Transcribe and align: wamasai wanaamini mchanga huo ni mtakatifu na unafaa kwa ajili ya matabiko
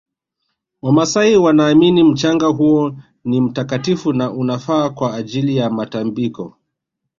wamasai 0.81 1.37
wanaamini 1.37 2.03
mchanga 2.03 2.47
huo 2.47 2.95
ni 3.25 3.41
mtakatifu 3.41 4.13
na 4.13 4.31
unafaa 4.31 4.89
kwa 4.89 5.13
ajili 5.15 5.57
ya 5.57 5.69
matabiko 5.69 6.57